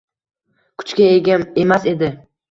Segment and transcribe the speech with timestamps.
[0.81, 2.09] kuchga ega emas edi.